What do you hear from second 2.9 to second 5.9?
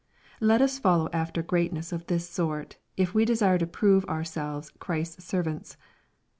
if we desire to prove ourselves Christ's servants.